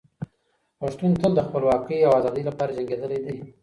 پښتون 0.79 1.11
تل 1.21 1.31
د 1.35 1.39
خپلواکۍ 1.47 1.99
او 2.03 2.11
ازادۍ 2.19 2.43
لپاره 2.49 2.75
جنګېدلی 2.77 3.19
دی. 3.25 3.35